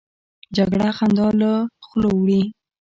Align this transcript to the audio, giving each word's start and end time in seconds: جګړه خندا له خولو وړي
جګړه 0.55 0.87
خندا 0.97 1.27
له 1.41 1.51
خولو 1.85 2.09
وړي 2.17 2.41